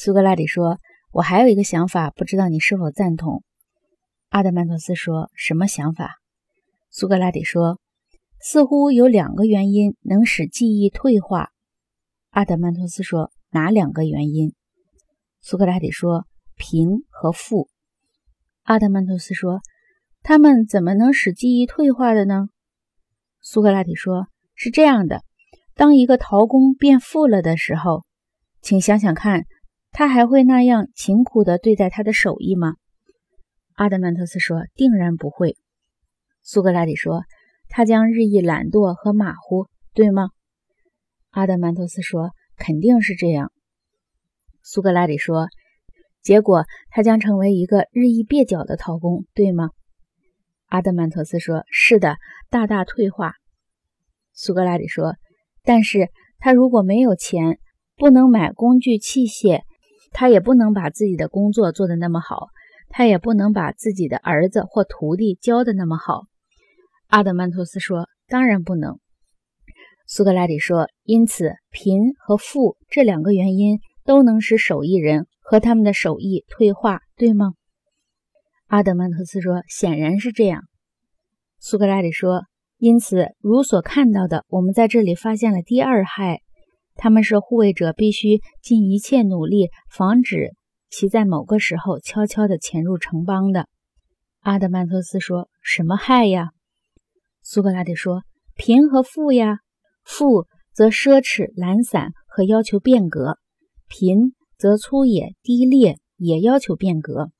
[0.00, 0.78] 苏格拉底说
[1.10, 3.42] ：“我还有一个想法，不知道你是否赞同？”
[4.30, 6.20] 阿德曼托斯说：“什么想法？”
[6.88, 7.80] 苏格拉底说
[8.40, 11.50] ：“似乎有两个原因能使记忆退化。”
[12.30, 14.54] 阿德曼托斯说：“哪两个原因？”
[15.42, 17.68] 苏格拉底说：“贫和富。”
[18.62, 19.62] 阿德曼托斯说
[20.22, 22.46] ：“他们怎么能使记忆退化的呢？”
[23.42, 25.24] 苏格拉底说：“是这样的，
[25.74, 28.04] 当一个陶工变富了的时候，
[28.62, 29.44] 请想想看，
[29.98, 32.74] 他还会那样勤苦地对待他的手艺吗？”
[33.74, 35.56] 阿德曼托斯说：“定然不会。”
[36.40, 37.24] 苏格拉底说
[37.68, 40.28] ：“他将日益懒惰和马虎，对吗？”
[41.30, 43.50] 阿德曼托斯说：“肯定是这样。”
[44.62, 45.48] 苏格拉底说
[46.22, 49.70] ：“结果他将成为一个日益蹩脚的陶工，对吗？”
[50.66, 52.18] 阿德曼托斯说：“是的，
[52.50, 53.32] 大大退化。”
[54.32, 55.16] 苏格拉底说
[55.64, 57.58] ：“但是他如果没有钱，
[57.96, 59.62] 不能买工具器械，
[60.10, 62.48] 他也不能把自己的工作做得那么好，
[62.88, 66.26] 他也不能把自己的儿子或徒弟教得那么好。”
[67.08, 68.98] 阿德曼托斯说：“当然不能。”
[70.06, 77.52] 苏格拉底说：“因此，贫和富这两个原因。”都能使手艺人和他们的手艺退化，对吗？
[78.66, 80.62] 阿德曼托斯说：“显然是这样。”
[81.60, 82.44] 苏格拉底说
[82.80, 86.40] ：“因此，如所看到的，我们在这里发现了第二害，
[86.98, 90.54] 他们是护卫者必须尽一切努力防止
[90.90, 93.66] 其在某个时候悄悄地潜入城邦的。”
[94.40, 96.50] 阿德曼托斯说：“什么害呀？”
[97.42, 98.22] 苏格拉底说
[98.54, 99.60] ：“贫和富呀。
[100.04, 103.38] 富则奢侈、懒散和要求变革。”
[103.88, 107.30] 贫则粗野低劣，也要求变革。